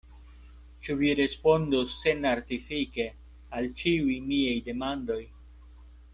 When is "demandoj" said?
4.71-5.21